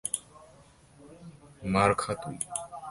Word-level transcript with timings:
মারা 1.63 1.95
খা 2.01 2.13
তুই! 2.21 2.37